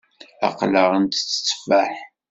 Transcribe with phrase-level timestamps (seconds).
[0.47, 1.91] Aql-aɣ ntett tteffaḥ.